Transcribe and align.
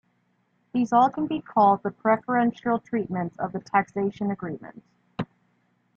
These 0.73 0.93
all 0.93 1.11
can 1.11 1.27
be 1.27 1.41
called 1.41 1.83
the 1.83 1.91
preferential 1.91 2.79
treatments 2.79 3.35
of 3.37 3.51
the 3.53 3.59
taxation 3.59 4.31
agreement. 4.31 4.81